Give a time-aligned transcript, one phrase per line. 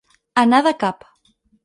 [0.43, 1.05] Anar de cap.